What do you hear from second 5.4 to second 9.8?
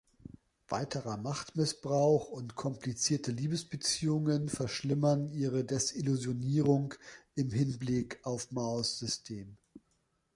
Desillusionierung im Hinblick auf Maos System.